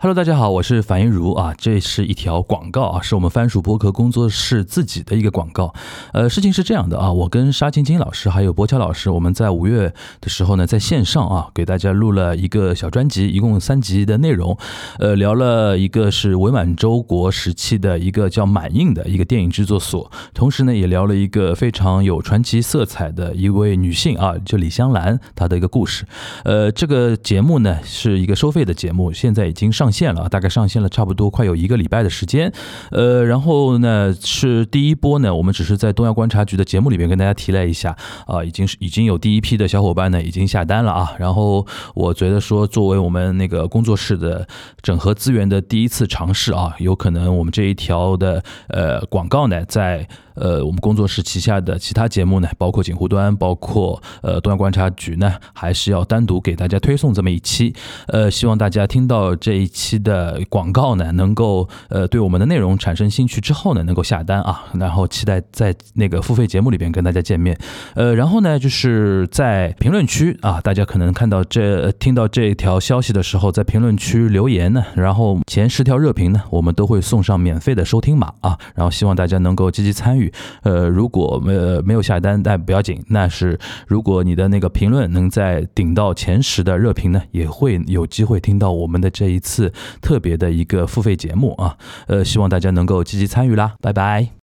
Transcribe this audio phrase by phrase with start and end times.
[0.00, 5.74] Hello，大家好，我是樊一茹啊，这是一条广告啊，是我们番薯播客工作室自己的一个广告。
[6.12, 14.56] 呃，事情是这样的啊，我跟沙青青老师还有博乔老师，我们在五月的时候呢，在线上啊，给大家录了一个小专辑，一共三集的内容。
[15.00, 26.06] 呃，聊了一个是伪满洲国时期的一个叫满印的一个电影制作所，同时呢，也聊了一个非常有传奇色彩的一位女性啊，就李香兰她的一个故事。
[26.44, 29.87] 呃，这个节目呢是一个收费的节目，现在已经上。
[29.88, 32.52] 上线了，大概上线了差不多快有一个礼拜的时间，
[32.90, 37.96] 呃，然后呢是第一波呢，我们只是在东亚观察局的节目里面跟大家提了一下，
[38.26, 44.46] 啊，已经是已经有第一批的小伙伴呢已经下单了啊，然后我觉得说作为我们那个工作室的
[44.82, 50.06] 整合资源的第一次尝试啊，有可能我们这一条的呃广告呢在。
[50.40, 57.74] 呃，我们工作室旗下的其他节目呢，包括警护端，包括呃东亚观察局呢，还是要单独给大家推送这么一期。
[58.06, 67.56] 呃，希望大家听到这一期的广告呢，能够呃对我们的内容产生兴趣之后呢，能够下单啊，然后期待在那个付费节目里边跟大家见面。
[67.94, 80.32] 呃，然后呢，就是在评论区啊，大家可能看到这听到这条消息的时候，在评论区留言呢，然后前十条热评呢，我们都会送上免费的收听码啊，然后希望大家能够积极参与。
[80.62, 83.00] 呃，如果没没有下单，但不要紧。
[83.08, 83.56] 那是
[83.86, 89.67] 如果你的那个评论能在顶到前十的热评呢，也会有机会听到我们的这一次
[90.00, 91.76] 特别的一个付费节目啊。
[92.06, 94.47] 呃，希望大家能够积极参与啦，拜拜。